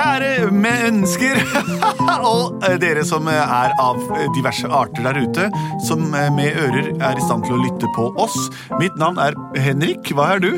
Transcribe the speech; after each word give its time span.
Kjære 0.00 0.48
mennesker, 0.56 1.40
og 2.30 2.62
eh, 2.64 2.76
dere 2.80 3.02
som 3.04 3.26
er 3.28 3.74
av 3.76 3.98
diverse 4.32 4.68
arter 4.72 5.04
der 5.04 5.18
ute, 5.20 5.48
som 5.84 6.06
eh, 6.16 6.30
med 6.32 6.56
ører 6.56 6.88
er 7.04 7.20
i 7.20 7.24
stand 7.26 7.44
til 7.44 7.58
å 7.58 7.60
lytte 7.60 7.90
på 7.98 8.06
oss. 8.20 8.36
Mitt 8.80 8.96
navn 9.00 9.20
er 9.20 9.36
Henrik. 9.60 10.08
Hva 10.16 10.30
er 10.38 10.40
du? 10.40 10.48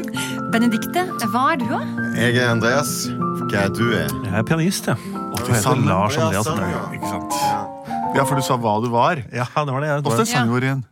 Benedikte, 0.55 1.09
hva 1.33 1.49
er 1.57 1.59
du, 1.59 1.67
da? 1.73 1.81
Jeg 2.21 2.39
er 2.39 2.53
Andreas. 2.53 2.95
Hva 3.49 3.65
er 3.65 3.75
du? 3.75 3.89
er? 3.99 4.15
Jeg 4.29 4.39
er 4.45 4.47
pianist, 4.47 4.87
jeg. 4.87 4.97
du 5.11 5.51
heter. 5.51 5.83
Lars 5.91 6.19
Andreas. 6.23 6.47
ja. 6.47 6.85
Ikke 6.95 7.11
sant? 7.11 7.35
Ja, 8.15 8.23
for 8.23 8.39
du 8.39 8.47
sa 8.47 8.61
hva 8.63 8.79
du 8.85 8.93
var. 8.95 9.25
Ja, 9.35 9.49
det 9.57 9.75
var 9.75 9.83
det. 9.83 9.91
Åssen 10.07 10.23
er 10.23 10.31
sangen 10.37 10.55
vår 10.55 10.69
igjen? 10.69 10.87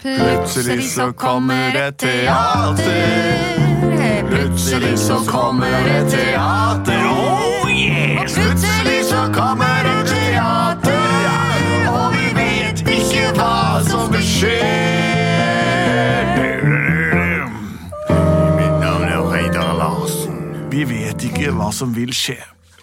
Plutselig 0.00 0.88
så 0.94 1.12
kommer 1.12 1.76
et 1.76 2.00
teater. 2.00 3.60
Plutselig 4.30 4.98
så 4.98 5.20
kommer 5.28 5.90
et 5.98 6.08
teater. 6.14 6.89
Hva 21.56 21.70
som 21.74 21.92
vil 21.96 22.14
skje. 22.16 22.38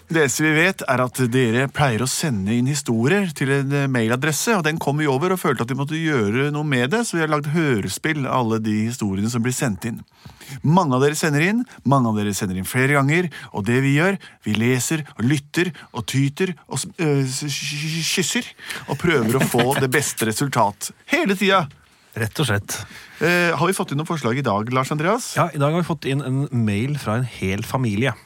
Det 0.08 0.22
eneste 0.22 0.40
vi 0.40 0.54
vet, 0.56 0.82
er 0.88 1.02
at 1.04 1.18
dere 1.28 1.66
pleier 1.68 2.00
å 2.00 2.06
sende 2.08 2.54
inn 2.56 2.68
historier 2.70 3.26
til 3.36 3.50
en 3.52 3.72
eh, 3.76 3.90
mailadresse, 3.92 4.54
og 4.56 4.62
den 4.64 4.78
kom 4.80 5.02
vi 5.02 5.08
over 5.10 5.34
og 5.34 5.40
følte 5.42 5.66
at 5.66 5.72
vi 5.72 5.76
måtte 5.76 5.98
gjøre 6.00 6.46
noe 6.54 6.64
med 6.64 6.94
det, 6.94 7.02
så 7.04 7.18
vi 7.18 7.20
har 7.26 7.28
lagd 7.28 7.50
hørespill 7.52 8.22
av 8.24 8.38
alle 8.38 8.58
de 8.64 8.76
historiene 8.86 9.28
som 9.28 9.44
blir 9.44 9.52
sendt 9.52 9.84
inn. 9.90 9.98
Mange 10.64 10.96
av 10.96 11.04
dere 11.04 11.18
sender 11.18 11.44
inn, 11.44 11.60
mange 11.84 12.08
av 12.08 12.16
dere 12.16 12.32
sender 12.32 12.56
inn 12.56 12.68
flere 12.68 12.96
ganger, 12.96 13.28
og 13.52 13.66
det 13.68 13.82
vi 13.84 13.98
gjør, 13.98 14.16
vi 14.48 14.54
leser 14.56 15.02
og 15.18 15.26
lytter 15.28 15.74
og 15.92 16.06
tyter 16.08 16.54
og 16.72 16.80
kysser, 18.08 18.48
og 18.88 18.96
prøver 19.02 19.36
å 19.36 19.44
få 19.44 19.74
det 19.76 19.90
beste 19.92 20.30
resultat. 20.30 20.88
Hele 21.12 21.36
tida! 21.36 21.66
Rett 22.16 22.40
og 22.40 22.48
slett. 22.48 22.78
Eh, 23.20 23.52
har 23.52 23.68
vi 23.68 23.76
fått 23.76 23.92
inn 23.92 24.00
noen 24.00 24.08
forslag 24.08 24.40
i 24.40 24.46
dag, 24.46 24.72
Lars 24.72 24.88
Andreas? 24.94 25.34
Ja, 25.36 25.50
I 25.52 25.60
dag 25.60 25.76
har 25.76 25.84
vi 25.84 25.90
fått 25.90 26.08
inn 26.08 26.24
en 26.24 26.46
mail 26.64 26.96
fra 26.96 27.18
en 27.20 27.28
hel 27.28 27.60
familie. 27.68 28.16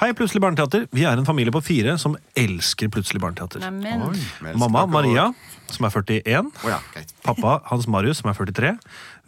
Hei, 0.00 0.10
Plutselig 0.16 0.42
barneteater. 0.42 0.86
Vi 0.94 1.04
er 1.06 1.18
en 1.18 1.26
familie 1.26 1.52
på 1.54 1.62
fire 1.64 1.96
som 2.00 2.16
elsker 2.38 2.90
Plutselig 2.92 3.20
barneteater. 3.22 3.62
Vi 3.64 3.90
elsker 3.92 4.58
Mamma 4.60 4.84
Maria, 4.90 5.28
som 5.72 5.86
er 5.88 5.94
41. 5.94 6.50
Oh, 6.64 6.70
ja. 6.70 6.80
Pappa 7.24 7.60
Hans 7.70 7.86
Marius, 7.90 8.20
som 8.22 8.30
er 8.30 8.38
43. 8.38 8.74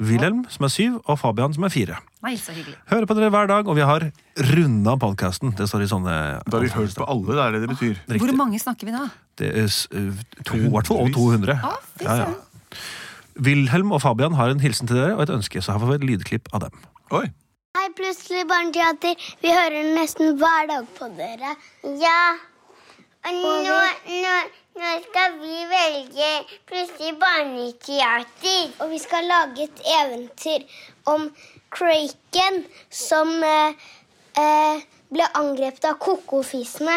Wilhelm, 0.03 0.45
som 0.53 0.67
er 0.69 0.75
7. 0.75 0.99
Og 1.05 1.19
Fabian, 1.21 1.55
som 1.57 1.67
er 1.69 1.73
4. 1.75 1.99
nei, 2.27 2.35
så 2.41 2.53
hyggelig. 2.57 2.77
Hører 2.91 3.07
på 3.07 3.17
dere 3.19 3.31
hver 3.31 3.47
dag, 3.53 3.69
og 3.71 3.79
vi 3.79 3.87
har 3.87 4.09
runda 4.51 4.97
podkasten. 5.01 5.55
Det 5.57 5.69
står 5.71 5.87
i 5.87 5.91
sånne 5.91 6.17
Da 6.43 6.59
har 6.59 6.67
vi 6.67 6.73
hørt 6.75 6.97
på 6.99 7.07
alle, 7.07 7.37
det 7.39 7.45
er 7.47 7.57
det 7.57 7.63
det 7.65 7.73
betyr. 7.77 8.03
Hvor 8.19 8.37
mange 8.37 8.59
snakker 8.63 8.91
vi 8.91 8.97
da? 8.97 9.07
Det 9.39 9.53
er 9.53 9.71
øh, 9.71 10.23
to, 10.45 10.59
i 10.59 10.69
hvert 10.73 10.91
fall 10.91 11.05
over 11.05 11.15
200. 11.15 11.59
Å, 11.63 11.75
fy 12.01 12.09
Ja, 12.09 12.21
ja. 12.25 12.31
Wilhelm 13.37 13.93
og 13.93 14.01
Fabian 14.03 14.35
har 14.37 14.49
en 14.49 14.63
hilsen 14.63 14.89
til 14.89 14.97
dere 14.97 15.17
og 15.17 15.27
et 15.27 15.33
ønske, 15.35 15.61
så 15.63 15.75
her 15.75 15.83
får 15.83 15.91
vi 15.93 15.99
et 16.01 16.07
lydklipp 16.11 16.49
av 16.57 16.67
dem. 16.67 16.79
Oi. 17.15 17.27
Hei, 17.77 17.91
Plutselig 17.93 18.47
barneteater. 18.49 19.17
Vi 19.43 19.51
hører 19.53 19.91
nesten 19.93 20.39
hver 20.41 20.69
dag 20.71 20.87
på 20.97 21.09
dere. 21.13 21.51
Ja. 22.01 22.21
Og 23.29 23.35
nå, 23.37 23.75
nå, 24.23 24.37
nå 24.81 24.93
skal 25.05 25.35
vi 25.43 25.59
velge 25.69 26.31
Plutselig 26.71 27.13
barneteater. 27.21 28.71
Og 28.81 28.95
vi 28.95 29.01
skal 29.03 29.29
lage 29.29 29.67
et 29.67 29.83
eventyr 29.99 30.65
om 31.13 31.27
Kraken 31.77 32.63
som 32.89 33.35
eh, 33.45 33.77
eh, 34.41 34.81
ble 35.13 35.29
angrepet 35.43 35.91
av 35.91 36.01
kokofisene. 36.01 36.97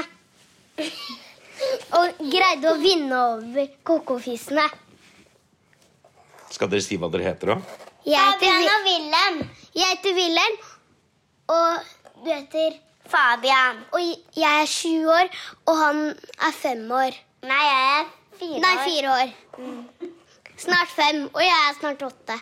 Og 1.99 2.23
greide 2.23 2.71
å 2.71 2.79
vinne 2.79 3.19
over 3.33 3.67
kokofisene. 3.83 4.69
Skal 6.55 6.71
dere 6.71 6.87
si 6.87 6.95
hva 6.95 7.11
dere 7.11 7.33
heter, 7.33 7.57
da? 7.57 7.85
Jeg 8.07 8.39
heter 8.41 8.83
Wilhelm. 8.85 9.41
Jeg 9.75 9.85
heter 9.91 10.15
Wilhelm, 10.15 10.55
og 11.49 12.23
du 12.23 12.29
heter 12.29 12.77
Fabian. 13.09 13.81
Og 13.95 14.03
jeg 14.37 14.61
er 14.61 14.69
sju 14.69 15.09
år, 15.09 15.31
og 15.65 15.81
han 15.81 16.01
er 16.13 16.55
fem 16.55 16.85
år. 16.91 17.17
Nei, 17.49 17.63
jeg 17.65 17.89
er 17.97 18.13
fire 18.39 18.61
Nei, 18.63 18.75
fire 18.85 19.17
år. 19.17 19.33
Snart 20.59 20.91
fem, 20.91 21.25
og 21.33 21.41
jeg 21.43 21.55
er 21.55 21.77
snart 21.79 22.07
åtte. 22.09 22.39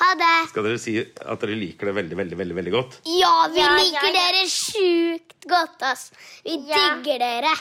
Ha 0.00 0.12
det. 0.16 0.34
Skal 0.52 0.64
dere 0.64 0.80
si 0.80 0.94
at 1.02 1.42
dere 1.42 1.58
liker 1.58 1.90
det 1.90 1.96
veldig, 1.98 2.16
veldig, 2.22 2.38
veldig, 2.40 2.56
veldig 2.60 2.72
godt? 2.76 2.96
Ja, 3.10 3.34
vi 3.52 3.64
liker 3.64 4.14
dere 4.16 4.46
sjukt 4.48 5.48
godt, 5.50 5.82
ass. 5.90 6.08
Vi 6.46 6.56
digger 6.62 7.20
dere. 7.20 7.52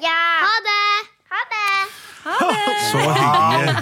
Ja. 0.00 0.18
Ha 0.46 0.54
det. 0.68 1.10
Ha 1.32 1.44
det. 1.52 2.11
Så 2.22 3.00
hyggelig. 3.02 3.74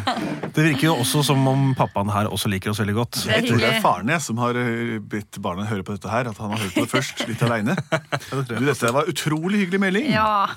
Det 0.54 0.64
virker 0.64 0.86
jo 0.88 0.94
også 1.02 1.22
som 1.26 1.44
om 1.50 1.70
pappaen 1.78 2.10
her 2.12 2.28
også 2.32 2.50
liker 2.50 2.72
oss 2.72 2.80
veldig 2.82 2.96
godt. 2.96 3.20
Jeg 3.28 3.46
tror 3.48 3.60
det 3.60 3.68
er 3.70 3.80
faren 3.84 4.10
jeg 4.14 4.24
som 4.24 4.40
har 4.42 4.56
eh, 4.60 4.96
bedt 5.12 5.38
barna 5.44 5.66
høre 5.68 5.84
på 5.86 5.94
dette 5.96 6.10
her. 6.10 6.30
At 6.30 6.40
han 6.40 6.52
har 6.54 6.62
hørt 6.64 6.74
på 6.76 6.84
det 6.86 6.92
først, 6.94 7.24
litt 7.30 7.42
aleine. 7.46 7.76
Du, 8.50 8.56
dette 8.66 8.92
var 8.94 9.08
utrolig 9.10 9.64
hyggelig 9.64 9.80
melding. 9.82 10.10
Ja. 10.14 10.48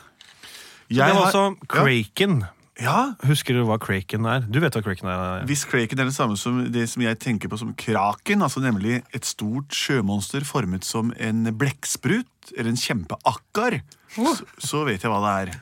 Jeg 0.90 1.08
Det 1.10 1.16
var 1.16 1.24
har- 1.26 1.32
også. 1.32 1.70
Kraken. 1.72 2.44
Ja, 2.82 3.14
Husker 3.30 3.54
du 3.54 3.62
hva 3.70 3.76
Kraken 3.78 4.26
er? 4.26 4.48
Du 4.50 4.58
vet 4.64 4.74
hva 4.74 4.82
Kraken 4.82 5.06
er? 5.12 5.44
Hvis 5.46 5.62
Kraken 5.70 6.00
er 6.02 6.08
det 6.10 6.16
samme 6.16 6.34
som 6.42 6.64
det 6.74 6.88
som 6.90 7.04
jeg 7.06 7.20
tenker 7.22 7.52
på 7.52 7.60
som 7.62 7.70
kraken, 7.78 8.42
altså 8.42 8.64
nemlig 8.64 9.04
et 9.14 9.28
stort 9.30 9.70
sjømonster 9.78 10.42
formet 10.48 10.82
som 10.88 11.12
en 11.22 11.46
blekksprut 11.54 12.26
eller 12.58 12.72
en 12.74 12.80
kjempeakkar, 12.82 13.78
så, 14.16 14.34
så 14.58 14.82
vet 14.90 15.06
jeg 15.06 15.14
hva 15.14 15.22
det 15.22 15.36
er. 15.44 15.54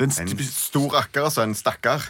Den 0.00 0.10
En 0.10 0.44
stor 0.46 0.96
akker, 0.98 1.28
altså. 1.28 1.44
En 1.46 1.54
stakkar. 1.54 2.02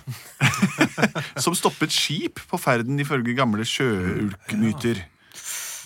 som 1.44 1.56
stoppet 1.56 1.92
skip 1.92 2.40
på 2.48 2.60
ferden 2.60 3.00
ifølge 3.00 3.36
gamle 3.36 3.66
sjøulkmyter. 3.68 5.02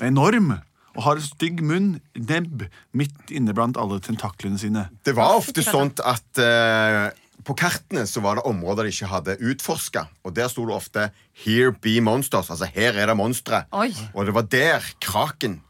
Enorm. 0.06 0.52
Og 0.98 1.04
har 1.04 1.20
stygg 1.22 1.62
munn, 1.62 1.96
nebb, 2.14 2.66
midt 2.96 3.32
inne 3.34 3.54
blant 3.54 3.78
alle 3.78 4.00
tentaklene 4.02 4.58
sine. 4.58 4.88
Det 5.06 5.14
var 5.14 5.38
ofte 5.38 5.62
sånn 5.62 5.92
at 6.06 6.42
uh, 6.42 7.08
på 7.46 7.54
kartene 7.58 8.02
så 8.08 8.22
var 8.24 8.38
det 8.38 8.46
områder 8.50 8.86
de 8.86 8.94
ikke 8.94 9.10
hadde 9.10 9.38
utforska. 9.50 10.06
Og 10.26 10.34
der 10.34 10.50
sto 10.50 10.66
det 10.66 10.74
ofte 10.74 11.08
'Here 11.34 11.72
be 11.72 11.98
monsters'. 12.02 12.50
Altså 12.50 12.66
her 12.66 12.98
er 12.98 13.06
det 13.10 13.16
monstre. 13.16 13.64
Oi. 13.72 13.90
Og 14.14 14.26
det 14.26 14.34
var 14.34 14.46
der 14.50 14.86
kraken 15.00 15.62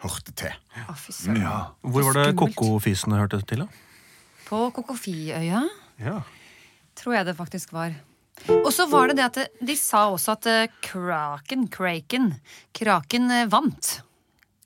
hørte 0.00 0.32
til. 0.32 0.54
Ja. 1.36 1.74
Hvor 1.82 2.02
var 2.08 2.24
det 2.24 2.36
kokofisene 2.36 3.18
hørte 3.20 3.42
til? 3.42 3.66
da? 3.66 3.89
På 4.50 4.70
Kokofiøya 4.74 5.62
Ja. 6.00 6.20
tror 6.98 7.14
jeg 7.14 7.26
det 7.26 7.36
faktisk 7.38 7.72
var. 7.72 7.94
Og 8.48 8.72
så 8.72 8.86
var 8.90 9.08
det 9.08 9.16
det 9.20 9.24
at 9.28 9.66
de 9.66 9.76
sa 9.76 10.08
også 10.10 10.32
at 10.32 10.46
eh, 10.48 10.68
Kraken, 10.82 11.68
Kraken, 11.68 12.34
Kraken 12.74 13.30
eh, 13.30 13.46
vant. 13.52 14.00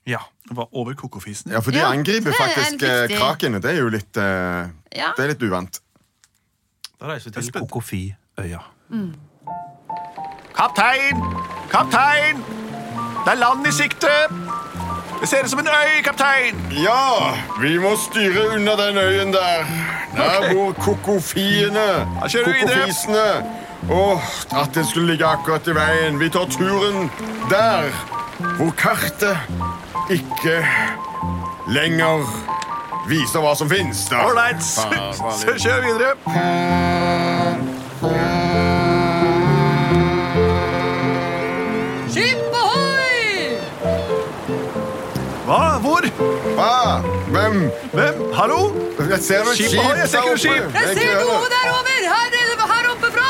ja. 0.07 0.19
Det 0.45 0.53
var 0.57 0.67
over 0.77 0.93
kokofisen. 0.93 1.51
Ja, 1.51 1.59
for 1.59 1.71
de 1.73 1.79
Ja, 1.79 1.87
angriper 1.89 2.29
er 2.29 2.35
faktisk 2.37 2.83
krakene 3.17 3.57
det 3.61 3.71
er 3.71 3.79
jo 3.81 3.87
litt 3.89 4.17
uh, 4.17 4.69
Ja. 4.93 5.07
Det 5.17 5.23
er 5.23 5.31
litt 5.31 5.41
uvant. 5.41 5.79
Da 7.01 7.07
reiser 7.09 7.31
vi 7.33 7.41
til 7.41 7.51
Kokofiøya. 7.51 8.15
Kokofiøya. 8.37 9.15
Kaptein! 10.55 11.23
Kaptein! 11.71 12.43
Det 13.25 13.33
er 13.33 13.39
land 13.41 13.65
i 13.67 13.71
sikte! 13.73 14.13
Det 15.21 15.29
ser 15.29 15.43
ut 15.43 15.49
som 15.49 15.59
en 15.59 15.67
øy, 15.67 16.01
kaptein. 16.03 16.59
Ja, 16.71 17.33
vi 17.61 17.77
må 17.77 17.95
styre 17.97 18.47
unna 18.55 18.71
den 18.71 18.97
øyen 18.97 19.33
der. 19.33 19.65
Der 20.15 20.53
bor 20.53 20.71
kokofiene. 20.71 22.07
Kokofisene. 22.21 23.27
Åh, 23.91 24.19
at 24.61 24.69
den 24.75 24.85
skulle 24.85 25.07
ligge 25.07 25.25
akkurat 25.25 25.67
i 25.67 25.75
veien. 25.75 26.19
Vi 26.19 26.29
tar 26.29 26.45
turen 26.45 27.11
der 27.49 27.89
hvor 28.57 28.71
kartet 28.77 29.37
ikke 30.09 30.65
lenger 31.67 32.25
viser 33.07 33.39
hva 33.39 33.55
som 33.55 33.69
fins. 33.69 34.07
Ålreit, 34.11 34.63
så 34.73 34.89
så 35.39 35.57
kjør 35.57 35.81
videre. 35.85 36.94
Hva? 45.45 45.77
Hvor? 45.81 46.05
Hva? 46.55 47.01
Hvem? 47.29 47.71
Hvem? 47.93 48.15
Hallo? 48.33 48.61
Jeg 48.97 49.19
ser 49.21 49.43
noe 49.45 49.53
Skip 49.53 49.67
skip 49.75 49.97
jeg 49.99 50.07
ser 50.09 50.23
ikke 50.23 50.31
noe 50.31 50.41
skip. 50.41 50.71
Jeg 50.73 50.95
ser 50.97 51.19
noe 51.19 51.51
der 51.53 51.67
over! 51.69 51.99
Her, 52.05 52.37
her 52.71 52.89
oppe 52.93 53.11
fra! 53.13 53.29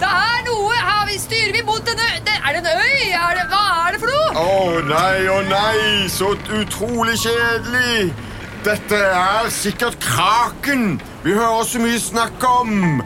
Det 0.00 0.08
er 0.12 0.40
noe 0.48 0.78
her 0.86 1.04
vi 1.10 1.18
styrer 1.20 1.52
vi 1.58 1.62
mot 1.68 1.92
en 1.92 2.00
øy. 2.06 2.16
Er 2.46 2.56
det 2.56 2.62
en 2.62 2.70
øy? 2.72 3.04
Er 3.20 3.36
det, 3.36 3.44
hva 3.52 3.62
er 3.82 3.92
det 3.92 4.00
for 4.00 4.14
noe? 4.14 4.46
Å 4.46 4.80
nei, 4.88 5.28
å 5.28 5.38
nei, 5.50 6.08
så 6.16 6.32
utrolig 6.62 7.18
kjedelig. 7.20 8.10
Dette 8.64 9.04
er 9.20 9.52
sikkert 9.52 10.00
kraken. 10.00 11.00
Vi 11.24 11.36
hører 11.36 11.68
så 11.68 11.84
mye 11.84 12.00
snakk 12.00 12.48
om. 12.48 13.02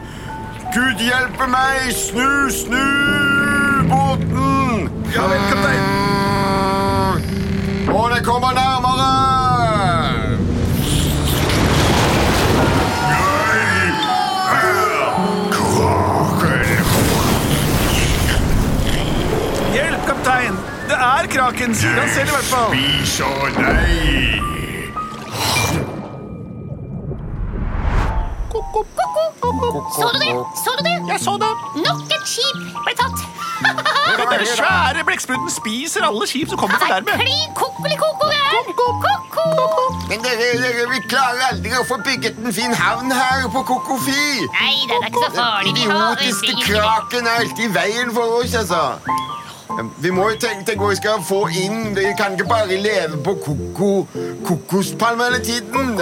Gud 0.71 1.03
hjelpe 1.03 1.51
meg, 1.51 1.91
snu, 1.99 2.47
snu 2.63 2.85
båten. 3.91 4.87
Ja 5.11 5.27
vel, 5.27 5.49
kaptein. 5.51 5.90
Kommer 8.31 8.51
nærmere. 8.51 9.09
Hjelp, 19.73 20.05
kaptein. 20.07 20.53
Det 20.87 20.95
er 20.95 21.27
kraken. 21.27 21.75
Sier 21.75 21.89
han 21.89 22.09
selv 22.15 22.27
i 22.27 22.31
hvert 22.31 22.49
fall. 22.53 22.71
Spiser 22.71 23.25
deg. 23.57 24.41
Så 29.95 30.07
du 30.13 30.19
det? 30.19 30.33
Så 30.63 30.71
du 30.77 30.83
det? 30.87 30.97
Jeg 31.11 31.19
så 31.19 31.37
det. 31.43 31.53
Nok 31.83 32.17
et 32.17 32.25
skip 32.35 32.59
ble 32.87 32.95
tatt. 33.03 33.30
Den 34.31 34.47
svære 34.57 35.03
blekkspruten 35.05 35.49
spiser 35.49 36.05
alle 36.07 36.27
skip 36.27 36.49
som 36.49 36.57
kommer 36.57 36.77
for 36.79 36.85
Det 36.85 37.05
nærme. 37.05 37.23
klin 37.23 37.51
kokkeli-koko. 37.61 38.27
Ko-ko. 39.31 39.83
Men 40.09 40.19
dere, 40.25 40.47
dere, 40.63 40.85
vi 40.91 40.99
klarer 41.09 41.43
aldri 41.51 41.71
å 41.79 41.83
få 41.87 41.97
bygget 42.05 42.37
en 42.45 42.53
fin 42.53 42.73
havn 42.75 43.11
her 43.11 43.47
på 43.53 43.61
Kokofi. 43.69 44.23
Nei, 44.59 44.75
det 44.89 44.97
er 44.99 45.07
ikke 45.09 45.23
så 45.25 45.31
farlig. 45.35 45.71
Den 45.71 45.77
idiotiske 45.83 46.55
kraken 46.67 47.27
er 47.27 47.39
alltid 47.43 47.63
i 47.65 47.71
veien 47.75 48.11
for 48.15 48.37
oss, 48.41 48.55
altså. 48.55 48.81
Vi 50.03 50.11
må 50.11 50.25
jo 50.29 50.35
tenke, 50.41 50.65
tenke 50.67 50.83
hva 50.83 50.89
vi 50.91 50.99
skal 50.99 51.21
få 51.23 51.39
inn. 51.63 51.95
Vi 51.95 52.03
kan 52.19 52.35
ikke 52.35 52.47
bare 52.49 52.77
leve 52.85 53.21
på 53.23 53.37
koko, 53.45 53.91
kokospalme 54.47 55.29
hele 55.29 55.39
tiden. 55.47 55.95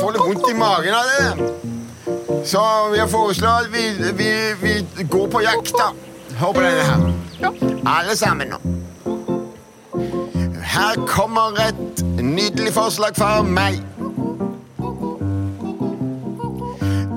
Får 0.00 0.16
litt 0.16 0.24
vondt 0.26 0.50
i 0.50 0.56
magen 0.58 0.94
av 0.98 1.04
det. 1.14 1.28
Så 2.50 2.62
vi 2.92 2.98
har 2.98 3.08
foreslått 3.08 3.68
at 3.68 3.72
vi, 3.72 4.12
vi, 4.18 4.30
vi 4.62 5.08
går 5.10 5.26
på 5.32 5.42
jakt, 5.46 5.72
da. 5.78 5.92
Hør 6.38 6.52
på 6.52 6.60
denne 6.60 6.82
her. 6.82 7.12
Alle 7.98 8.16
sammen 8.16 8.48
nå. 8.48 8.58
Her 10.62 11.06
kommer 11.06 11.58
et 11.68 12.04
nydelig 12.22 12.72
forslag 12.72 13.16
fra 13.16 13.42
meg. 13.42 13.80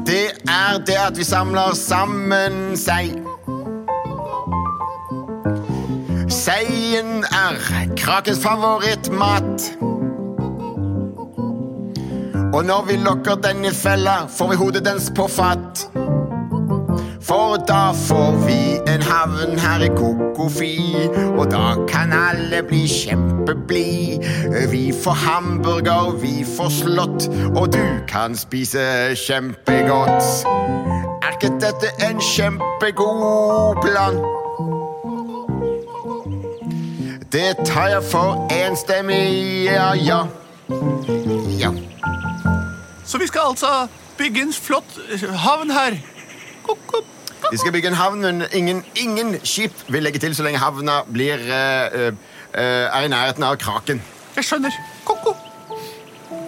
Det 0.07 0.25
er 0.49 0.81
det 0.87 0.97
at 0.97 1.17
vi 1.17 1.23
samler 1.23 1.75
sammen 1.77 2.73
sei. 2.77 3.13
Seien 6.29 7.21
er 7.29 7.61
krakens 7.97 8.41
favorittmat. 8.41 9.69
Og 12.53 12.65
når 12.65 12.85
vi 12.89 12.97
lokker 13.05 13.35
den 13.35 13.65
i 13.65 13.71
fella, 13.71 14.23
får 14.37 14.49
vi 14.49 14.55
hodet 14.65 14.85
dens 14.85 15.11
på 15.15 15.29
fatt. 15.29 15.90
For 17.31 17.55
da 17.67 17.91
får 17.95 18.45
vi 18.47 18.93
en 18.93 19.01
havn 19.01 19.59
her 19.59 19.83
i 19.85 19.87
Kokofi, 19.87 20.95
og 21.39 21.51
da 21.51 21.75
kan 21.87 22.11
alle 22.11 22.59
bli 22.67 22.81
kjempeblid. 22.87 24.25
Vi 24.71 24.81
får 25.03 25.11
hamburger, 25.11 26.09
vi 26.19 26.43
får 26.57 26.69
slått, 26.69 27.27
og 27.55 27.71
du 27.73 27.85
kan 28.07 28.35
spise 28.35 28.83
kjempegodt. 29.15 30.43
Er 31.23 31.37
ikke 31.37 31.53
dette 31.63 31.93
en 32.09 32.19
kjempegod 32.19 33.79
plan? 33.85 34.19
Det 37.31 37.55
tar 37.63 37.87
jeg 37.93 38.03
for 38.11 38.43
enstemmig 38.51 39.23
ja, 39.69 39.93
ja. 39.95 40.19
Ja. 41.63 41.71
Så 43.05 43.23
vi 43.23 43.31
skal 43.31 43.53
altså 43.53 43.87
bygge 44.17 44.41
en 44.49 44.53
flott 44.53 44.99
eh, 45.13 45.29
havn 45.47 45.71
her. 45.71 45.95
Ko-ko. 46.67 47.05
Vi 47.51 47.57
skal 47.59 47.73
bygge 47.75 47.89
en 47.91 47.97
havn, 47.99 48.21
men 48.23 48.43
ingen, 48.55 48.83
ingen 48.95 49.33
skip 49.43 49.75
vil 49.91 50.05
legge 50.05 50.21
til 50.23 50.35
så 50.35 50.43
lenge 50.45 50.59
havna 50.61 51.01
blir, 51.11 51.41
eh, 51.51 51.95
eh, 51.99 52.13
eh, 52.53 52.85
er 52.87 53.07
i 53.07 53.09
nærheten 53.11 53.43
av 53.43 53.57
kraken. 53.59 53.99
Jeg 54.37 54.47
skjønner. 54.47 54.77
Ko-ko. 55.03 55.33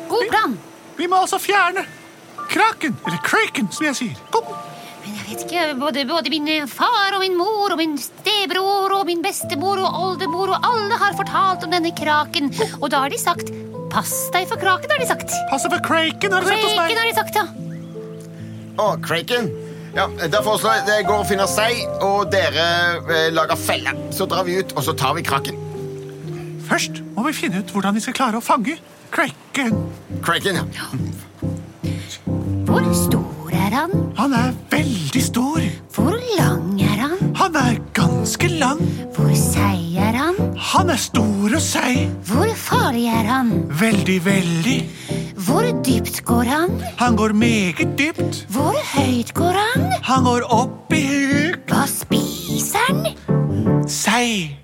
God 0.07 0.29
plan. 0.29 0.55
Vi 0.97 1.07
må 1.11 1.19
altså 1.19 1.39
fjerne 1.43 1.83
kraken, 2.47 2.95
eller 3.05 3.19
kraken, 3.25 3.67
som 3.71 3.85
jeg 3.89 3.95
sier. 3.99 4.21
Ko-ko. 4.31 4.55
Men 5.03 5.17
jeg 5.17 5.25
vet 5.27 5.43
ikke, 5.43 5.63
både, 5.81 6.05
både 6.07 6.31
min 6.31 6.67
far 6.71 7.17
og 7.17 7.19
min 7.19 7.35
mor 7.35 7.75
og 7.75 7.77
min 7.81 7.97
stebror 7.99 8.95
og 8.95 9.05
min 9.05 9.21
bestemor 9.25 9.81
og 9.83 9.99
oldemor 10.05 10.53
og 10.55 10.69
alle 10.69 11.01
har 11.01 11.17
fortalt 11.19 11.65
om 11.67 11.75
denne 11.75 11.91
kraken. 11.97 12.53
Og 12.79 12.87
da 12.93 13.03
har 13.03 13.11
de 13.11 13.19
sagt 13.19 13.51
Pass 13.93 14.31
deg 14.33 14.47
for 14.49 14.57
kraken, 14.57 14.89
har 14.89 14.97
de 14.97 15.05
sagt. 15.05 15.29
Pass 15.51 15.67
deg 15.67 15.75
for 15.75 15.83
kraken, 15.85 16.33
har 16.33 16.41
de 16.41 16.47
sagt 16.49 16.63
hos 16.63 16.73
Kraken 16.73 16.95
meg. 16.95 16.97
har 16.97 17.11
de 17.11 17.17
sagt, 17.19 17.35
ja. 17.35 17.45
Å, 18.81 18.87
kraken. 19.05 19.51
Ja, 19.93 20.07
Da 20.31 20.41
foreslår 20.41 20.79
jeg 20.79 20.87
jeg 20.89 21.05
går 21.05 21.19
og 21.21 21.27
finner 21.29 21.49
sei, 21.49 21.83
og 22.01 22.31
dere 22.33 22.63
eh, 23.13 23.27
lager 23.33 23.59
felle. 23.59 23.93
Så 24.11 24.25
drar 24.29 24.45
vi 24.47 24.57
ut, 24.59 24.73
og 24.73 24.83
så 24.87 24.95
tar 24.97 25.13
vi 25.17 25.21
kraken. 25.25 25.59
Først 26.65 27.03
må 27.13 27.27
vi 27.27 27.33
finne 27.37 27.61
ut 27.61 27.73
hvordan 27.75 27.93
vi 27.93 28.01
skal 28.01 28.15
klare 28.17 28.39
å 28.39 28.43
fange 28.43 28.79
kraken. 29.13 29.75
Kraken, 30.25 30.57
ja. 30.73 30.87
Hvor 32.65 32.87
stor 32.97 33.53
er 33.53 33.75
han? 33.75 33.93
Han 34.17 34.33
er 34.33 34.55
veldig 34.71 35.21
stor. 35.21 35.61
Hvor 35.93 36.17
lang 36.39 36.79
er 36.81 36.97
han? 37.03 37.17
Han 37.37 37.59
er 37.61 37.77
ganske 38.23 38.47
lang. 38.47 38.79
Hvor 39.15 39.31
seig 39.35 39.97
er 39.99 40.15
han? 40.15 40.37
Han 40.71 40.89
er 40.93 40.99
stor 41.01 41.55
og 41.57 41.61
seig. 41.61 42.05
Hvor 42.29 42.47
farlig 42.55 43.09
er 43.11 43.27
han? 43.27 43.49
Veldig, 43.81 44.15
veldig. 44.25 44.77
Hvor 45.43 45.67
dypt 45.83 46.21
går 46.25 46.47
han? 46.47 46.77
Han 47.01 47.17
går 47.19 47.33
meget 47.35 47.97
dypt. 47.99 48.45
Hvor 48.49 48.79
høyt 48.93 49.33
går 49.35 49.59
han? 49.59 49.91
Han 50.07 50.23
går 50.23 50.47
opp 50.55 50.95
i 50.95 51.03
huk. 51.03 51.67
Hva 51.67 51.83
spiser 51.89 52.87
han? 52.87 53.83
Sei 53.87 54.55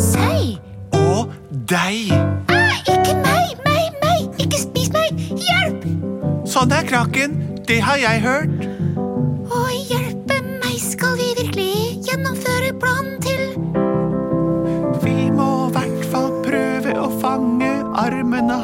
Sei? 0.00 0.56
og 0.96 1.28
deg. 1.68 2.14
Ah, 2.48 2.80
ikke 2.88 3.12
meg, 3.20 3.52
meg, 3.66 4.00
meg! 4.00 4.40
Ikke 4.40 4.56
spis 4.62 4.88
meg! 4.94 5.12
Hjelp! 5.36 5.84
Sånn 6.48 6.72
er 6.72 6.88
kraken. 6.88 7.36
Det 7.68 7.82
har 7.84 8.00
jeg 8.00 8.24
hørt. 8.24 8.61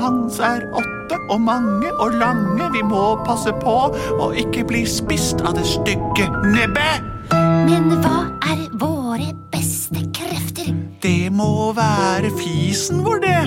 Hans 0.09 0.39
er 0.41 0.65
åtte 0.73 1.19
og 1.29 1.41
mange 1.45 1.91
og 2.01 2.17
lange. 2.17 2.69
Vi 2.73 2.83
må 2.87 3.19
passe 3.27 3.53
på 3.61 3.77
å 3.93 4.31
ikke 4.43 4.65
bli 4.69 4.85
spist 4.89 5.43
av 5.45 5.57
det 5.59 5.67
stygge 5.69 6.29
nebbet. 6.49 7.05
Men 7.69 7.91
hva 8.01 8.23
er 8.49 8.65
våre 8.81 9.29
beste 9.53 10.07
krefter? 10.17 10.73
Det 11.05 11.29
må 11.35 11.71
være 11.77 12.33
fisen 12.41 13.05
vår, 13.05 13.21
det. 13.27 13.43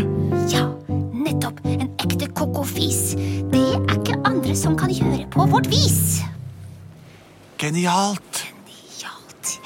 Ja, 0.53 0.68
nettopp. 1.18 1.63
En 1.65 1.89
ekte 1.98 2.30
kokofis. 2.38 3.15
Det 3.51 3.65
er 3.74 3.98
ikke 3.98 4.20
andre 4.27 4.58
som 4.58 4.77
kan 4.77 4.94
gjøre 4.94 5.25
på 5.34 5.50
vårt 5.50 5.72
vis. 5.74 6.22
Genialt. 7.62 8.21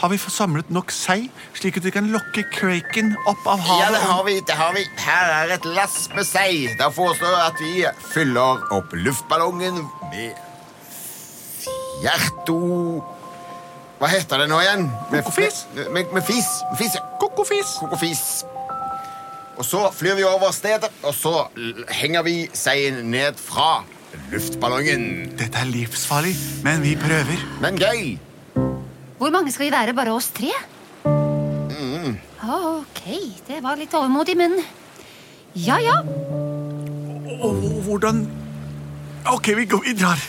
Har 0.06 0.12
vi 0.12 0.20
fått 0.22 0.36
samlet 0.36 0.68
nok 0.70 0.92
sei, 0.94 1.32
slik 1.58 1.80
at 1.80 1.86
vi 1.88 1.92
kan 1.96 2.06
lokke 2.14 2.44
kraken 2.54 3.08
opp 3.26 3.48
av 3.50 3.64
Ja, 3.66 3.88
det 3.90 4.02
har 4.06 4.20
vi. 4.28 4.36
det 4.46 4.54
har 4.54 4.76
vi. 4.76 4.84
Her 5.02 5.32
er 5.34 5.54
et 5.56 5.64
lass 5.66 5.96
med 6.14 6.28
sei. 6.30 6.68
Da 6.78 6.92
foreslår 6.94 7.32
jeg 7.34 7.46
at 7.48 7.64
vi 7.64 7.72
fyller 8.12 8.62
opp 8.76 8.94
luftballongen 8.94 9.80
med 10.12 10.38
Fjerto... 11.64 12.60
Hva 13.98 14.12
heter 14.12 14.44
det 14.44 14.48
nå 14.52 14.60
igjen? 14.62 14.86
Kokofis? 15.10 15.64
Med, 15.74 15.90
med, 15.98 16.14
med 16.20 16.28
fis. 16.30 16.52
Med 16.70 16.78
fis, 16.84 17.00
ja. 17.00 17.02
Kokofis. 17.24 17.74
Kokofis. 17.82 18.24
Og 19.58 19.66
så 19.66 19.82
flyr 19.90 20.20
vi 20.22 20.28
over 20.30 20.54
stedet, 20.54 20.92
og 21.02 21.18
så 21.18 21.48
henger 21.98 22.28
vi 22.30 22.36
seien 22.54 23.02
ned 23.10 23.42
fra 23.42 23.82
luftballongen. 24.30 25.32
Dette 25.42 25.66
er 25.66 25.74
livsfarlig, 25.74 26.38
men 26.62 26.86
vi 26.86 26.94
prøver. 27.00 27.42
Men 27.66 27.82
gøy! 27.82 28.20
Hvor 29.18 29.32
mange 29.32 29.52
skal 29.52 29.66
vi 29.68 29.72
være? 29.72 29.94
Bare 29.96 30.14
oss 30.16 30.28
tre? 30.36 30.52
Ok, 32.46 33.04
det 33.48 33.62
var 33.64 33.78
litt 33.80 33.94
overmodig, 33.98 34.36
men 34.38 34.60
Ja, 35.56 35.78
ja. 35.80 36.00
Og 37.42 37.54
hvordan 37.86 38.26
Ok, 39.26 39.48
vi, 39.58 39.66
går, 39.66 39.82
vi 39.88 39.94
drar. 39.98 40.20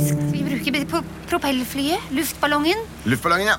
Skal 0.00 0.30
vi 0.32 0.40
bruke 0.46 0.84
pro 0.88 1.02
propellflyet? 1.28 2.06
Luftballongen? 2.16 2.78
Luftballongen, 3.04 3.50
ja. 3.50 3.56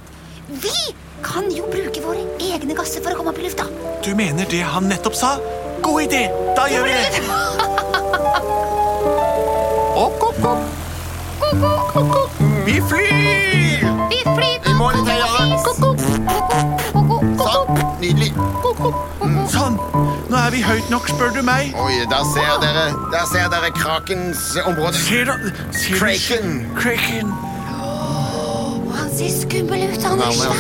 Vi 0.50 0.74
kan 1.22 1.52
jo 1.54 1.68
bruke 1.70 2.02
våre 2.02 2.24
egne 2.42 2.74
gasser 2.74 3.04
for 3.06 3.14
å 3.14 3.20
komme 3.20 3.30
opp 3.36 3.42
i 3.44 3.46
lufta. 3.46 3.68
Du 4.02 4.16
mener 4.18 4.50
det 4.50 4.64
han 4.66 4.90
nettopp 4.90 5.20
sa? 5.20 5.36
God 5.86 6.02
idé! 6.08 6.24
Da 6.58 6.66
gjør 6.72 6.90
vi 6.90 6.96
det! 6.98 7.22
Opp, 10.00 10.26
opp, 10.32 10.42
opp. 10.50 12.42
Vi 12.66 12.82
flyr! 12.90 13.49
Vi 14.20 14.30
flyt. 14.36 14.68
I 14.70 14.74
mål 14.74 14.94
Thea. 15.06 15.28
Sånn. 17.40 17.78
Nydelig. 18.02 18.32
Sånn. 19.54 19.78
Nå 20.30 20.38
er 20.40 20.52
vi 20.54 20.62
høyt 20.64 20.90
nok, 20.92 21.08
spør 21.12 21.32
du 21.36 21.42
meg. 21.46 21.74
Oi, 21.80 22.00
der 22.12 22.26
ser 22.34 22.58
dere, 22.64 22.86
der 23.14 23.26
ser 23.32 23.48
dere 23.54 23.72
krakens 23.76 24.44
område. 24.66 24.94
Ser 25.00 25.26
du 25.26 25.52
ser 25.72 25.94
du- 25.94 26.66
Kraken. 26.80 27.32
Oh, 27.82 28.84
Han 28.96 29.10
ser 29.16 29.30
skummel 29.42 29.90
ut, 29.94 30.04
han 30.04 30.20
er 30.20 30.32
svær. 30.32 30.56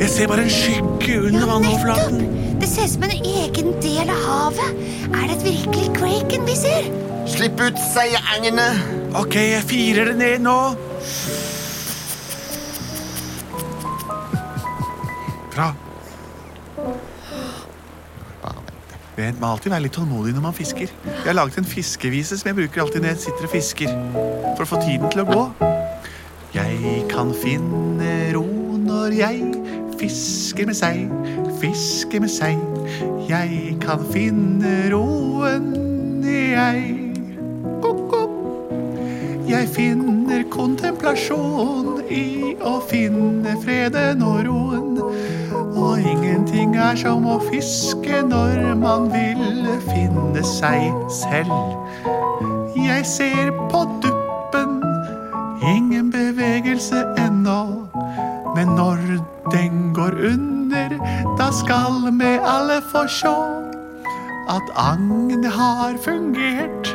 Jeg 0.00 0.08
ser 0.10 0.26
bare 0.28 0.42
en 0.42 0.50
skygge 0.50 1.20
under 1.26 1.46
vannoverflaten. 1.46 2.18
Nettopp! 2.18 2.60
Det 2.60 2.68
ser 2.68 2.84
ut 2.84 2.90
som 2.90 3.02
en 3.02 3.10
egen 3.10 3.72
del 3.82 4.10
av 4.10 4.22
havet. 4.26 4.70
Er 5.14 5.26
det 5.28 5.36
et 5.36 5.44
virkelig 5.44 5.88
kraken 5.96 6.46
vi 6.46 6.54
ser? 6.56 6.82
Slipp 7.26 7.60
ut 7.60 7.78
seierengene. 7.94 8.68
Ok, 9.14 9.34
jeg 9.34 9.62
firer 9.62 10.04
det 10.12 10.16
ned 10.18 10.38
nå. 10.40 10.58
Vent, 19.18 19.40
man 19.40 19.50
alltid 19.50 19.72
være 19.72 19.82
litt 19.82 19.96
tålmodig 19.98 20.30
når 20.36 20.42
man 20.44 20.54
fisker. 20.54 20.92
Jeg 21.08 21.26
har 21.26 21.34
laget 21.34 21.56
en 21.58 21.66
fiskevise 21.66 22.36
som 22.38 22.52
jeg 22.52 22.56
bruker 22.60 22.84
alltid 22.84 23.02
når 23.02 23.16
jeg 23.16 23.22
sitter 23.24 23.46
og 23.48 23.50
fisker. 23.50 23.96
For 24.54 24.62
å 24.62 24.68
få 24.70 24.78
tiden 24.84 25.10
til 25.10 25.24
å 25.24 25.26
gå. 25.26 25.42
Jeg 26.54 26.92
kan 27.10 27.32
finne 27.34 28.12
ro 28.36 28.44
når 28.78 29.16
jeg 29.18 29.40
fisker 29.98 30.70
med 30.70 30.78
seg, 30.78 31.10
fisker 31.58 32.22
med 32.22 32.30
seg. 32.30 32.62
Jeg 33.26 33.74
kan 33.82 34.06
finne 34.14 34.76
roen, 34.94 35.66
jeg. 36.22 36.94
Ko-ko. 37.82 38.22
Jeg 39.50 39.66
finner 39.74 40.46
kontemplasjon 40.54 42.04
i 42.06 42.54
å 42.62 42.78
finne 42.86 43.58
freden 43.66 44.22
og 44.22 44.44
roen. 44.46 44.94
Ingenting 46.48 46.76
er 46.80 46.96
som 46.96 47.26
å 47.28 47.34
fiske 47.44 48.22
når 48.24 48.62
man 48.80 49.10
vil 49.12 49.66
finne 49.84 50.40
seg 50.48 50.94
selv. 51.12 51.52
Jeg 52.72 53.04
ser 53.04 53.50
på 53.68 53.82
duppen, 54.00 54.78
ingen 55.60 56.08
bevegelse 56.08 57.02
ennå. 57.20 57.58
Men 58.56 58.72
når 58.78 59.04
den 59.52 59.92
går 59.92 60.16
under, 60.30 60.96
da 61.36 61.50
skal 61.52 62.08
vi 62.16 62.32
alle 62.40 62.80
få 62.94 63.04
sjå 63.12 63.36
at 64.48 64.72
agnet 64.80 65.44
har 65.52 66.00
fungert, 66.00 66.94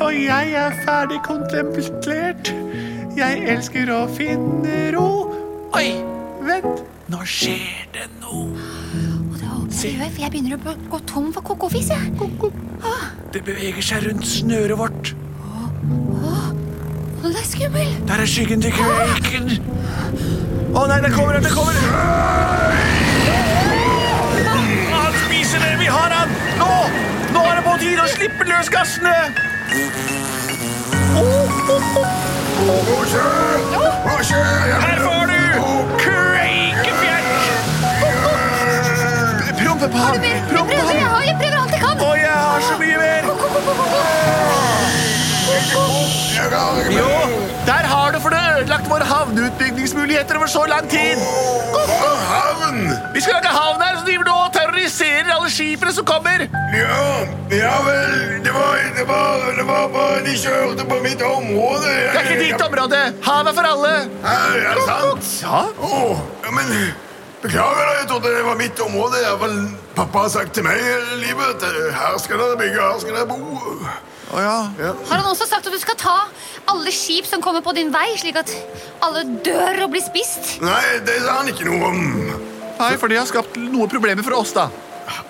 og 0.00 0.16
jeg 0.16 0.56
er 0.64 0.80
ferdig 0.88 1.20
kontemplert. 1.28 2.54
Jeg 3.20 3.44
elsker 3.52 3.92
å 3.92 4.06
finne 4.16 4.88
ro. 4.96 5.08
Oi, 5.76 5.90
vent, 6.40 6.86
nå 7.12 7.24
skjer 7.28 7.84
det 7.92 8.08
noe. 8.22 8.77
Håper 9.78 10.22
jeg 10.24 10.30
begynner 10.32 10.56
å 10.56 10.74
gå- 10.90 10.98
tom 11.06 11.32
for 11.32 11.40
kokofis. 11.42 11.88
jeg. 11.88 12.12
Det 13.32 13.44
beveger 13.44 13.82
seg 13.82 14.02
rundt 14.08 14.24
snøret 14.26 14.76
vårt. 14.76 15.14
Åh, 15.94 16.50
det 17.22 17.36
er 17.36 17.44
skummel. 17.46 17.88
Der 18.08 18.14
er 18.14 18.26
skyggen 18.26 18.60
til 18.60 18.72
kveiken. 18.72 19.62
Å 20.74 20.86
nei, 20.88 21.00
det 21.00 21.12
kommer, 21.12 21.38
det 21.38 21.50
kommer. 21.52 21.74
Han 24.90 25.12
spiser 25.26 25.58
det 25.62 25.78
vi 25.78 25.86
har 25.86 26.10
han. 26.10 26.28
Nå, 26.58 26.72
nå 27.32 27.44
er 27.46 27.54
det 27.54 27.64
på 27.64 27.78
tide 27.78 28.02
å 28.02 28.08
slippe 28.08 28.44
løs 28.50 28.68
gassene. 28.68 29.14
Her 34.82 34.98
får 35.04 35.14
du 35.14 35.16
krakefjert. 35.16 35.17
Prompepall, 39.92 40.18
du 40.50 40.64
mer? 40.64 40.92
jeg, 40.92 41.06
har, 41.06 41.22
jeg 41.28 41.36
prøver 41.40 41.58
alt 41.62 41.72
jeg 41.72 41.80
kan. 41.80 42.00
Og 42.08 42.16
jeg 42.18 42.32
har 42.32 42.60
så 42.60 42.74
mye 42.82 42.98
mer. 42.98 43.22
Jo, 46.98 47.08
der 47.66 47.84
har 47.92 48.12
du 48.12 48.20
for 48.20 48.28
det 48.34 48.38
ødelagt 48.60 48.90
våre 48.90 49.04
havneutbyggingsmuligheter 49.04 50.36
over 50.36 50.46
så 50.46 50.64
lang 50.68 50.88
tid. 50.90 51.16
Havn! 52.28 52.78
Vi 53.14 53.20
skal 53.20 53.32
lage 53.38 53.48
havn 53.48 53.82
her, 53.82 53.96
så 53.98 54.04
driver 54.06 54.24
du 54.24 54.30
og 54.32 54.52
terroriserer 54.52 55.32
alle 55.36 55.50
skipene 55.50 55.92
som 55.92 56.04
kommer. 56.04 56.44
Ja, 56.76 57.08
ja 57.62 57.74
vel. 57.88 58.14
Det 58.44 58.52
var, 58.54 58.76
det 58.98 59.08
var, 59.08 59.34
det 59.58 59.66
var 59.72 59.88
bare 59.96 60.22
de 60.28 60.36
kjørte 60.44 60.84
på 60.92 61.00
mitt 61.02 61.22
område. 61.22 61.90
Det 62.12 62.20
er 62.20 62.30
ikke 62.30 62.44
ditt 62.44 62.62
område. 62.68 63.02
Havet 63.28 63.52
er 63.52 63.58
for 63.60 63.72
alle. 63.74 63.94
Er 64.36 64.74
det 64.80 64.86
sant? 64.88 65.34
Ja, 65.42 65.62
Oh, 65.80 66.18
men 66.52 66.66
Beklager. 67.42 67.90
Jeg 68.00 68.08
trodde 68.10 68.34
det 68.34 68.44
var 68.46 68.58
mitt 68.58 68.80
område. 68.82 69.22
Hvert 69.40 69.94
pappa 69.96 70.24
har 70.26 70.32
sagt 70.34 70.56
til 70.58 70.66
meg 70.66 70.80
hele 70.82 71.18
livet 71.22 71.54
at 71.54 71.66
eh, 71.68 71.94
her 71.94 72.18
skal 72.22 72.40
dere 72.42 72.58
bygge, 72.58 72.82
her 72.82 73.02
skal 73.02 73.18
dere 73.18 73.28
bo. 73.30 73.38
Oh, 74.28 74.40
ja. 74.42 74.56
Har 75.08 75.14
han 75.14 75.28
også 75.30 75.46
sagt 75.48 75.66
at 75.66 75.72
du 75.72 75.80
skal 75.80 75.96
ta 75.96 76.16
alle 76.68 76.92
skip 76.92 77.24
som 77.28 77.40
kommer 77.40 77.62
på 77.64 77.72
din 77.78 77.88
vei, 77.94 78.10
slik 78.20 78.36
at 78.36 78.52
alle 79.04 79.22
dør 79.46 79.86
og 79.86 79.94
blir 79.94 80.04
spist? 80.04 80.58
Nei, 80.60 80.82
det 81.06 81.22
sa 81.22 81.38
han 81.40 81.48
ikke 81.48 81.64
noe 81.70 81.88
om. 81.88 82.02
Nei, 82.78 82.92
for 83.00 83.08
det 83.10 83.22
har 83.22 83.30
skapt 83.30 83.56
noen 83.56 83.88
problemer 83.90 84.26
for 84.26 84.36
oss, 84.36 84.52
da. 84.56 84.68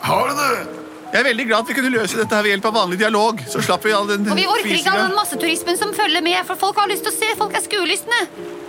Har 0.03 0.33
du 0.33 0.41
det? 0.41 0.79
Jeg 1.09 1.23
er 1.23 1.25
veldig 1.25 1.45
glad 1.49 1.63
at 1.63 1.71
vi 1.71 1.75
kunne 1.79 1.93
løse 1.95 2.19
dette 2.19 2.37
her 2.37 2.45
ved 2.45 2.53
hjelp 2.53 2.67
av 2.69 2.75
vanlig 2.83 2.99
dialog. 3.01 3.39
Så 3.49 3.63
slapp 3.65 3.87
vi 3.87 3.95
all 3.97 4.11
den 4.11 4.27
Og 4.29 4.37
vi 4.37 4.45
orker 4.51 4.75
ikke 4.77 4.93
all 4.93 5.07
den 5.07 5.17
masseturismen 5.17 5.79
som 5.81 5.95
følger 5.97 6.25
med, 6.25 6.37
for 6.49 6.61
folk 6.61 6.81
har 6.83 6.91
lyst 6.91 7.07
til 7.07 7.15
å 7.15 7.17
se. 7.17 7.31
Folk 7.39 7.57
er 7.57 7.65
skuelystne. 7.65 8.19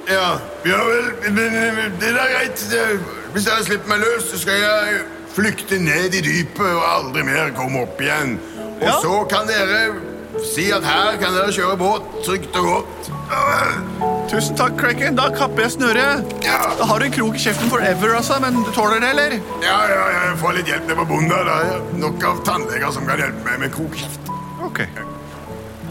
Ja, 0.08 0.30
ja 0.70 0.78
vel. 0.88 1.10
Men, 1.36 1.98
det 2.00 2.14
er 2.14 2.32
greit. 2.38 2.64
Hvis 3.34 3.46
dere 3.46 3.64
slipper 3.66 3.92
meg 3.94 4.00
løs, 4.04 4.30
så 4.32 4.40
skal 4.42 4.62
jeg 4.64 5.02
flykte 5.36 5.78
ned 5.82 6.16
i 6.18 6.22
dypet 6.26 6.66
og 6.66 6.86
aldri 6.90 7.24
mer 7.28 7.52
komme 7.58 7.84
opp 7.86 8.00
igjen. 8.02 8.40
Og 8.80 8.88
Ja. 8.88 8.96
så 9.04 9.20
kan 9.30 9.48
dere 9.48 9.92
si 10.54 10.72
at 10.72 10.84
her 10.84 11.18
kan 11.22 11.34
dere 11.34 11.52
kjøre 11.52 11.78
båt 11.78 12.04
trygt 12.26 12.56
og 12.56 12.66
godt. 12.66 13.10
Tusen 14.30 14.56
takk, 14.58 14.78
Kraken. 14.78 15.16
Da 15.16 15.30
kapper 15.30 15.62
jeg 15.64 15.72
snøret. 15.72 16.26
Ja. 16.46 16.58
Da 16.80 16.86
har 16.86 17.00
du 17.00 17.06
en 17.06 17.12
krok 17.12 17.36
i 17.36 17.38
kjeften 17.44 17.70
forever, 17.70 18.16
altså, 18.16 18.40
men 18.42 18.64
du 18.64 18.72
tåler 18.72 19.00
det, 19.00 19.10
eller? 19.10 19.32
Ja, 19.62 19.78
ja, 19.90 20.04
ja, 20.10 20.20
jeg 20.30 20.38
får 20.42 20.54
litt 20.58 20.66
hjelp 20.66 20.88
ned 20.88 20.96
på 20.96 21.06
bonden. 21.08 21.30
Da 21.30 21.60
er 21.62 21.82
nok 21.94 22.24
av 22.24 22.44
tannleger 22.46 22.92
som 22.94 23.06
kan 23.06 23.18
hjelpe 23.18 23.44
meg 23.46 23.60
med 23.60 23.72
krokskjeft. 23.74 24.20
Ok. 24.64 24.80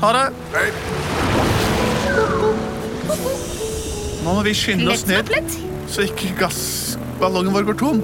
Ha 0.00 0.12
det. 0.12 0.26
Hei. 0.54 0.70
Nå 4.24 4.34
må 4.34 4.42
vi 4.44 4.54
skynde 4.54 4.90
oss 4.92 5.06
ned, 5.06 5.30
så 5.88 6.02
ikke 6.04 6.34
gassballongen 7.18 7.52
vår 7.52 7.62
går 7.62 7.74
tom. 7.74 8.02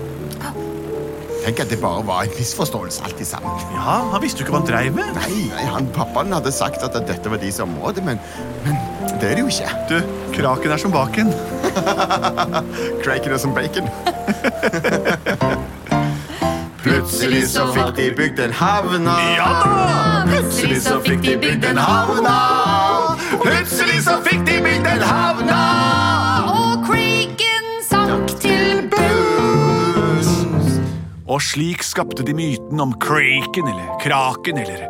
Tenk 1.45 1.61
at 1.61 1.69
det 1.71 1.77
bare 1.81 2.03
var 2.07 2.23
en 2.25 2.33
misforståelse 2.39 3.05
alt 3.05 3.21
i 3.21 3.25
sammen. 3.25 3.61
Ja, 3.75 4.01
Han 4.13 4.23
visste 4.23 4.41
jo 4.41 4.47
ikke 4.47 4.55
hva 4.55 4.61
han 4.63 4.69
dreiv 4.69 4.95
med. 4.97 5.11
Nei, 5.15 5.45
nei, 5.53 5.67
han 5.69 5.87
Pappaen 5.95 6.33
hadde 6.33 6.53
sagt 6.53 6.83
at 6.83 6.97
dette 7.07 7.31
var 7.31 7.39
deres 7.39 7.61
område, 7.61 8.03
men, 8.03 8.19
men 8.65 8.75
det 9.21 9.29
er 9.31 9.35
det 9.37 9.45
jo 9.45 9.49
ikke. 9.53 9.69
Du, 9.91 10.01
kraken 10.35 10.73
er 10.73 10.81
som 10.81 10.93
baken. 10.95 11.31
Kraken 13.05 13.37
er 13.37 13.39
som 13.39 13.55
bacon. 13.55 13.87
Plutselig 16.85 17.45
så 17.53 17.69
fikk 17.77 17.95
de 18.01 18.11
bygd 18.17 18.41
en 18.41 18.57
havna. 18.57 19.15
Ja 19.37 19.53
da! 19.61 19.71
Plutselig 20.33 20.83
så 20.89 20.99
fikk 21.05 21.23
de 21.29 21.37
bygd 21.45 21.71
en 21.71 21.81
havna. 21.85 22.37
Plutselig 23.45 24.03
så 24.09 24.19
fikk 24.25 24.47
de 24.49 24.61
bygd 24.65 24.93
en 24.97 25.09
havna. 25.13 26.14
Og 31.35 31.43
slik 31.43 31.83
skapte 31.83 32.23
de 32.23 32.35
myten 32.37 32.79
om 32.79 32.93
Kraken, 33.03 33.67
eller 33.67 33.95
Kraken, 34.03 34.61
eller 34.63 34.85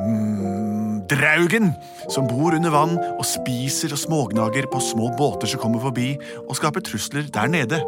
mm, 0.00 1.02
Draugen, 1.10 1.74
som 2.08 2.24
bor 2.30 2.56
under 2.56 2.72
vann 2.72 2.94
og 2.96 3.26
spiser 3.28 3.92
og 3.92 4.00
smågnager 4.00 4.70
på 4.72 4.80
små 4.80 5.10
båter 5.18 5.52
som 5.52 5.60
kommer 5.60 5.82
forbi, 5.84 6.14
og 6.46 6.56
skaper 6.56 6.84
trusler 6.86 7.28
der 7.34 7.52
nede. 7.52 7.82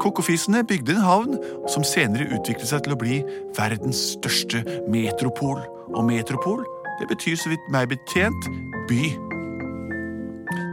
Kokofisene 0.00 0.64
bygde 0.64 0.96
en 0.96 1.04
havn 1.04 1.36
som 1.68 1.84
senere 1.84 2.30
utviklet 2.38 2.70
seg 2.72 2.86
til 2.86 2.96
å 2.96 3.00
bli 3.00 3.20
verdens 3.58 4.00
største 4.16 4.64
metropol. 4.88 5.60
Og 5.92 6.08
metropol, 6.08 6.64
det 7.02 7.10
betyr 7.12 7.36
så 7.36 7.52
vidt 7.52 7.72
meg 7.74 7.92
betjent 7.92 8.48
by. 8.88 9.12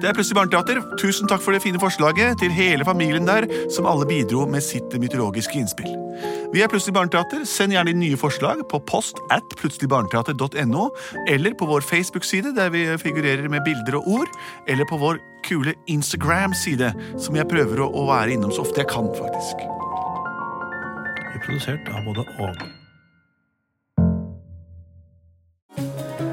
Det 0.01 0.09
er 0.09 0.15
Plutselig 0.17 0.39
barneteater. 0.39 0.79
Tusen 0.97 1.29
takk 1.29 1.43
for 1.45 1.53
det 1.53 1.61
fine 1.61 1.79
forslaget 1.81 2.39
til 2.41 2.53
hele 2.55 2.85
familien 2.87 3.27
der, 3.27 3.45
som 3.69 3.85
alle 3.85 4.07
bidro 4.09 4.47
med 4.49 4.63
sitt 4.65 4.89
mytologiske 4.97 5.59
innspill. 5.59 5.91
Vi 6.55 6.63
er 6.63 6.69
Plutselig 6.71 6.95
barneteater. 6.95 7.43
Send 7.45 7.75
gjerne 7.75 7.93
inn 7.93 8.01
nye 8.01 8.17
forslag 8.17 8.63
på 8.71 8.79
post 8.89 9.21
at 9.29 9.45
plutseligbarneteater.no, 9.61 10.87
eller 11.29 11.53
på 11.53 11.67
vår 11.69 11.85
Facebook-side, 11.85 12.55
der 12.57 12.73
vi 12.73 12.87
figurerer 12.97 13.45
med 13.49 13.61
bilder 13.67 13.99
og 13.99 14.07
ord, 14.09 14.31
eller 14.67 14.89
på 14.89 14.97
vår 14.97 15.21
kule 15.45 15.75
Instagram-side, 15.87 16.89
som 17.21 17.37
jeg 17.37 17.49
prøver 17.51 17.83
å, 17.85 18.05
være 18.09 18.33
innom 18.33 18.53
så 18.53 18.65
ofte 18.65 18.81
jeg 18.81 18.89
kan, 18.89 19.05
faktisk. 19.19 19.61
Vi 21.21 21.37
er 21.37 21.43
produsert 21.45 21.91
av 21.93 22.09
både 22.09 22.25
og. 22.41 22.65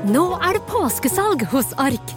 Nå 0.09 0.25
er 0.41 0.57
det 0.57 0.65
påskesalg 0.73 1.45
hos 1.53 1.77
Ark. 1.77 2.17